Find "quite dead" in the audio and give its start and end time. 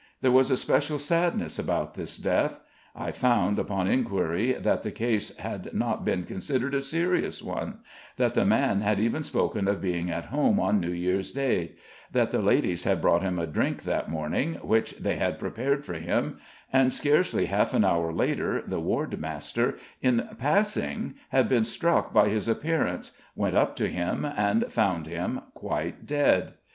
25.53-26.53